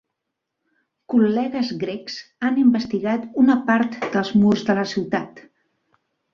Col·legues 1.13 1.69
grecs 1.83 2.17
han 2.49 2.59
investigat 2.63 3.29
una 3.45 3.61
part 3.71 4.01
dels 4.17 4.35
murs 4.43 4.67
de 4.73 4.81
la 4.83 4.91
ciutat. 4.97 5.47